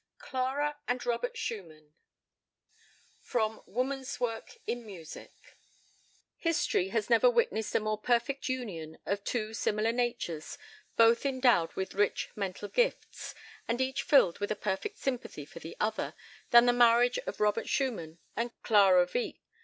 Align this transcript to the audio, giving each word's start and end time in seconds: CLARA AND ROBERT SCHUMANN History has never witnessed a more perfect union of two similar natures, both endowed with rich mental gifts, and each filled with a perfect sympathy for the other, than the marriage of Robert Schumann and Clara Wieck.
CLARA 0.17 0.79
AND 0.87 1.05
ROBERT 1.05 1.37
SCHUMANN 1.37 1.93
History 6.39 6.87
has 6.87 7.07
never 7.11 7.29
witnessed 7.29 7.75
a 7.75 7.79
more 7.79 7.99
perfect 7.99 8.49
union 8.49 8.97
of 9.05 9.23
two 9.23 9.53
similar 9.53 9.91
natures, 9.91 10.57
both 10.97 11.23
endowed 11.23 11.71
with 11.73 11.93
rich 11.93 12.31
mental 12.35 12.67
gifts, 12.67 13.35
and 13.67 13.79
each 13.79 14.01
filled 14.01 14.39
with 14.39 14.49
a 14.49 14.55
perfect 14.55 14.97
sympathy 14.97 15.45
for 15.45 15.59
the 15.59 15.77
other, 15.79 16.15
than 16.49 16.65
the 16.65 16.73
marriage 16.73 17.19
of 17.27 17.39
Robert 17.39 17.69
Schumann 17.69 18.17
and 18.35 18.49
Clara 18.63 19.07
Wieck. 19.13 19.35